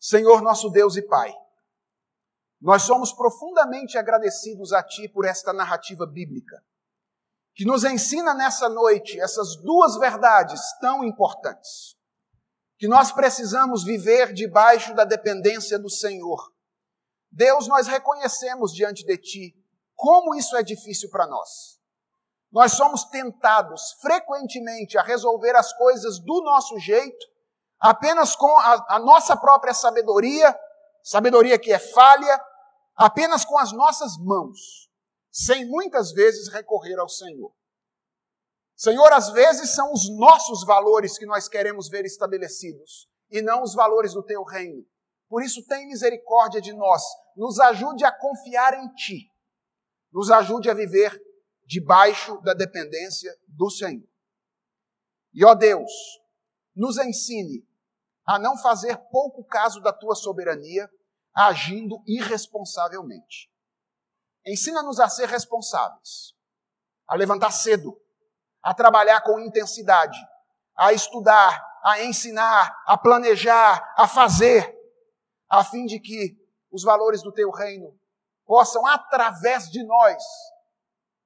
[0.00, 1.32] Senhor, nosso Deus e Pai,
[2.60, 6.64] nós somos profundamente agradecidos a Ti por esta narrativa bíblica,
[7.54, 11.96] que nos ensina nessa noite essas duas verdades tão importantes
[12.84, 16.52] que nós precisamos viver debaixo da dependência do Senhor.
[17.32, 19.56] Deus, nós reconhecemos diante de Ti
[19.96, 21.80] como isso é difícil para nós.
[22.52, 27.26] Nós somos tentados frequentemente a resolver as coisas do nosso jeito,
[27.80, 30.54] apenas com a, a nossa própria sabedoria,
[31.02, 32.38] sabedoria que é falha,
[32.94, 34.90] apenas com as nossas mãos,
[35.32, 37.50] sem muitas vezes recorrer ao Senhor.
[38.76, 43.74] Senhor, às vezes são os nossos valores que nós queremos ver estabelecidos e não os
[43.74, 44.84] valores do teu reino.
[45.28, 47.02] Por isso, tem misericórdia de nós.
[47.36, 49.30] Nos ajude a confiar em ti.
[50.12, 51.20] Nos ajude a viver
[51.64, 54.06] debaixo da dependência do Senhor.
[55.32, 55.90] E, ó Deus,
[56.74, 57.66] nos ensine
[58.26, 60.88] a não fazer pouco caso da tua soberania,
[61.34, 63.50] agindo irresponsavelmente.
[64.46, 66.34] Ensina-nos a ser responsáveis,
[67.06, 68.00] a levantar cedo,
[68.64, 70.18] a trabalhar com intensidade,
[70.74, 74.74] a estudar, a ensinar, a planejar, a fazer,
[75.50, 76.34] a fim de que
[76.72, 77.94] os valores do teu reino
[78.46, 80.22] possam, através de nós,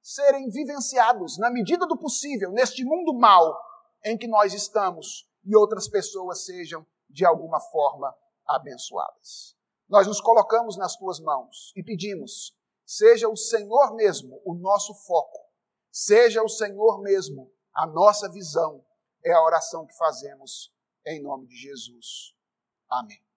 [0.02, 3.56] serem vivenciados na medida do possível neste mundo mal
[4.04, 8.14] em que nós estamos e outras pessoas sejam, de alguma forma,
[8.46, 9.56] abençoadas.
[9.88, 15.47] nós nos colocamos nas tuas mãos e pedimos: seja o Senhor mesmo o nosso foco,
[15.90, 18.84] seja o Senhor mesmo a nossa visão.
[19.24, 20.72] É a oração que fazemos
[21.06, 22.34] em nome de Jesus.
[22.88, 23.27] Amém.